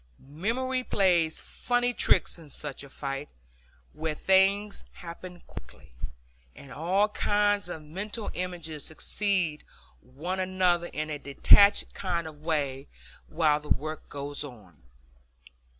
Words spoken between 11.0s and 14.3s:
a detached kind of way, while the work